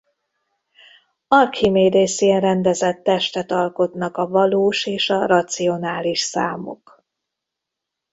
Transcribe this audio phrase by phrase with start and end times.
[1.27, 7.05] Arkhimédészien rendezett testet alkotnak a valós és a racionális számok.